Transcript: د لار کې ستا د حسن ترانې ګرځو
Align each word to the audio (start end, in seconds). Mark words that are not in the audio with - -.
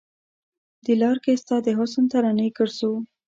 د 0.85 0.87
لار 1.01 1.17
کې 1.23 1.33
ستا 1.41 1.55
د 1.65 1.67
حسن 1.79 2.05
ترانې 2.11 2.47
ګرځو 2.57 2.91